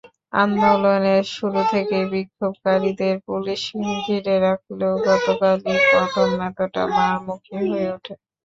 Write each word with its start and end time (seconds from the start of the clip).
আন্দোলনের 0.33 1.23
শুরু 1.35 1.61
থেকেই 1.71 2.05
বিক্ষোভকারীদের 2.13 3.15
পুলিশ 3.27 3.61
ঘিরে 4.01 4.35
রাখলেও 4.47 4.93
গতকালই 5.07 5.59
প্রথম 5.89 6.27
এতটা 6.49 6.83
মারমুখী 6.95 7.55
হয়ে 7.63 7.87
ওঠে। 7.95 8.13